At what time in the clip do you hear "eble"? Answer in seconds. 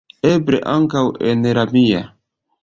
0.27-0.59